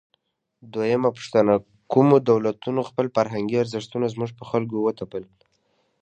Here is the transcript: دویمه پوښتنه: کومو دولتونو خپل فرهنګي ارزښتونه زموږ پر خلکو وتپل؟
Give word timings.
دویمه 0.73 1.09
پوښتنه: 1.15 1.53
کومو 1.91 2.15
دولتونو 2.29 2.81
خپل 2.89 3.05
فرهنګي 3.15 3.57
ارزښتونه 3.59 4.05
زموږ 4.13 4.31
پر 4.37 4.45
خلکو 4.51 4.77
وتپل؟ 4.81 5.23